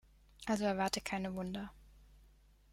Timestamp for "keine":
0.99-1.35